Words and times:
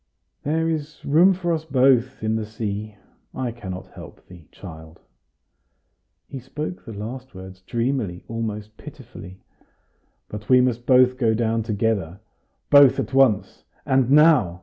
"There 0.41 0.67
is 0.67 1.05
room 1.05 1.31
for 1.35 1.53
us 1.53 1.63
both 1.63 2.23
in 2.23 2.35
the 2.35 2.43
sea. 2.47 2.95
I 3.35 3.51
cannot 3.51 3.85
help 3.93 4.25
thee, 4.25 4.47
child" 4.51 4.99
he 6.27 6.39
spoke 6.39 6.83
the 6.83 6.91
last 6.93 7.35
words 7.35 7.61
dreamily, 7.61 8.23
almost 8.27 8.77
pitifully 8.77 9.41
"but 10.27 10.49
we 10.49 10.59
must 10.59 10.87
both 10.87 11.19
go 11.19 11.35
down 11.35 11.61
together 11.61 12.19
both 12.71 12.97
at 12.99 13.13
once 13.13 13.63
and 13.85 14.09
now!" 14.09 14.59